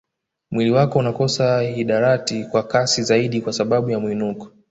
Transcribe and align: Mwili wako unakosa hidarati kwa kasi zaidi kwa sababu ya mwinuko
Mwili 0.51 0.71
wako 0.71 0.99
unakosa 0.99 1.61
hidarati 1.61 2.45
kwa 2.45 2.63
kasi 2.63 3.03
zaidi 3.03 3.41
kwa 3.41 3.53
sababu 3.53 3.89
ya 3.89 3.99
mwinuko 3.99 4.51